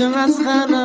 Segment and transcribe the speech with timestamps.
[0.00, 0.84] азгана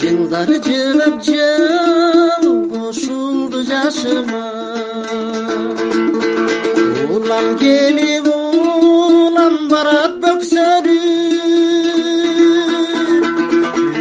[0.00, 4.42] жылдар жылып жыл кошулду жашыма.
[7.14, 10.88] Улам келип улам барат бөксөрүп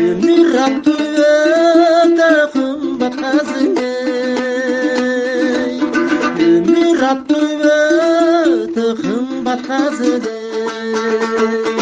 [0.03, 3.91] өмүр аттуу өтө кымбат казыне
[6.49, 10.41] өмүр аттуу өтө кымбат казыне
[11.13, 11.72] өткөн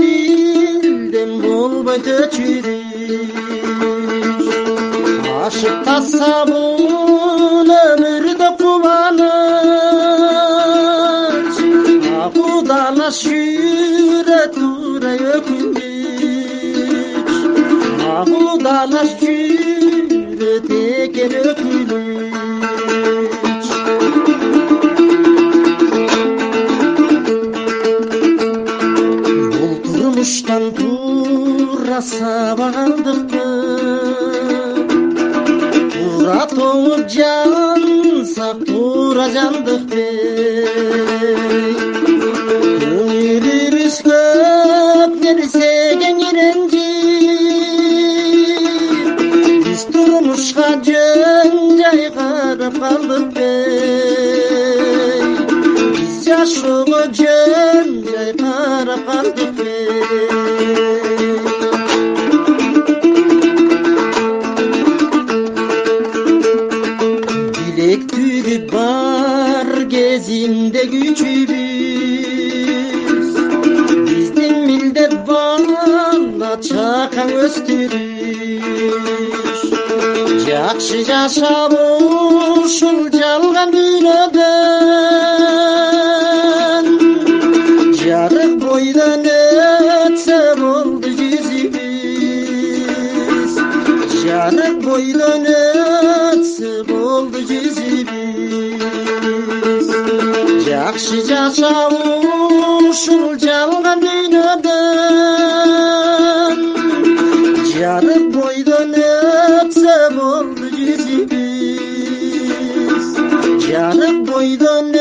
[0.00, 3.30] дилден болбойт өчүрүш
[5.46, 9.26] ашык тассабул өмүрдө кубаныч.
[12.24, 15.86] Акудалаш жүрө тура өкүнүч
[18.18, 21.75] акудалаш жүрө текер өкүнүч
[31.96, 33.44] туура сабагандыкпы
[35.92, 40.04] туура тоңуп жансак туура жандыкпы?
[42.82, 46.76] Көңүлүбүз көп нерсеге иренжип
[49.64, 53.50] биз турмушка жөн жай карап калдыкпы?
[55.96, 59.76] Биз жашоого жөн жай карап калдыкпы?
[59.96, 60.35] билектүүрү
[68.72, 71.56] бар кезинде күчүбүз.
[74.08, 78.46] Биздин милдет бала чакаң өстүрүш
[80.46, 85.95] жакшы жашап ушул жалган дүйнөдөн
[94.36, 98.66] жарык бойдон өтсө болду жүзүбүз.
[100.66, 101.94] Жакшы жашап
[102.88, 104.60] ушул жалган дүйнөдөн
[107.70, 112.26] жарык бойдон өтсө болду жүзүбүз.
[113.64, 114.92] Жарык бойдон